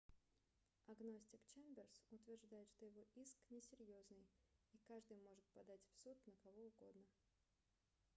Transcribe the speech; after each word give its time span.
агностик 0.87 1.41
чемберс 1.53 2.01
утверждает 2.09 2.67
что 2.71 2.85
его 2.85 3.03
иск 3.13 3.37
несерьезный 3.51 4.25
и 4.73 4.77
каждый 4.87 5.17
может 5.17 5.45
подать 5.53 5.83
в 5.85 6.03
суд 6.03 6.17
на 6.25 6.33
кого 6.43 6.65
угодно 6.69 7.05